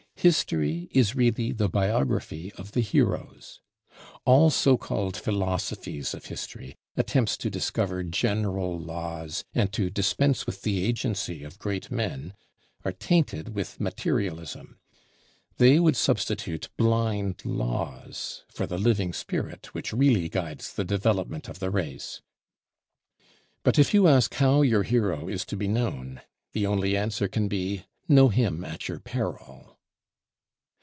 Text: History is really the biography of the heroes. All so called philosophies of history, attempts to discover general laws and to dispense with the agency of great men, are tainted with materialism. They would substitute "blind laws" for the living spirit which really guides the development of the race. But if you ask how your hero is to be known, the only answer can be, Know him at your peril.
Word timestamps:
History 0.17 0.87
is 0.91 1.15
really 1.15 1.51
the 1.51 1.67
biography 1.67 2.53
of 2.53 2.73
the 2.73 2.81
heroes. 2.81 3.59
All 4.23 4.51
so 4.51 4.77
called 4.77 5.17
philosophies 5.17 6.13
of 6.13 6.25
history, 6.25 6.75
attempts 6.95 7.35
to 7.37 7.49
discover 7.49 8.03
general 8.03 8.79
laws 8.79 9.43
and 9.55 9.73
to 9.73 9.89
dispense 9.89 10.45
with 10.45 10.61
the 10.61 10.85
agency 10.85 11.43
of 11.43 11.57
great 11.57 11.89
men, 11.89 12.35
are 12.85 12.91
tainted 12.91 13.55
with 13.55 13.79
materialism. 13.81 14.77
They 15.57 15.79
would 15.79 15.95
substitute 15.97 16.69
"blind 16.77 17.43
laws" 17.43 18.43
for 18.47 18.67
the 18.67 18.77
living 18.77 19.13
spirit 19.13 19.73
which 19.73 19.91
really 19.91 20.29
guides 20.29 20.71
the 20.71 20.85
development 20.85 21.49
of 21.49 21.57
the 21.57 21.71
race. 21.71 22.21
But 23.63 23.79
if 23.79 23.91
you 23.91 24.07
ask 24.07 24.35
how 24.35 24.61
your 24.61 24.83
hero 24.83 25.27
is 25.27 25.43
to 25.45 25.57
be 25.57 25.67
known, 25.67 26.21
the 26.53 26.67
only 26.67 26.95
answer 26.95 27.27
can 27.27 27.47
be, 27.47 27.85
Know 28.07 28.29
him 28.29 28.63
at 28.63 28.87
your 28.87 28.99
peril. 28.99 29.79